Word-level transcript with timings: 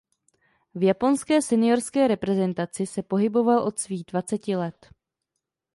V 0.75 0.83
japonské 0.83 1.41
seniorské 1.41 2.07
reprezentaci 2.07 2.85
se 2.85 3.03
pohyboval 3.03 3.59
od 3.63 3.79
svých 3.79 4.03
dvaceti 4.05 4.55
let. 4.55 4.89